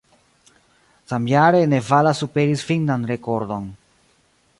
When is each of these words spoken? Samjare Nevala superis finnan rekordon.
Samjare 1.11 1.59
Nevala 1.73 2.13
superis 2.21 2.65
finnan 2.71 3.05
rekordon. 3.11 3.69